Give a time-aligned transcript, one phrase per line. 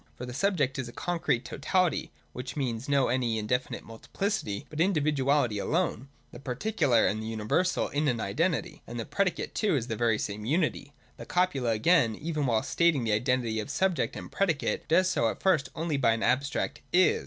[0.15, 5.59] For the subject is a concrete totality,— which means not any indefinite multiplicity, but individuality
[5.59, 9.95] alone, the particular and the universal in an identity: and the predicate too is the
[9.95, 14.31] very same unity(§ 170).— The copula again, even while stating the identity of subject and
[14.31, 17.19] predicate, does so at first only by an abstract 'is.'